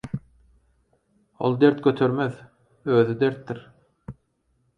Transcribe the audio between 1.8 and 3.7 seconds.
götermez, özi dertdir.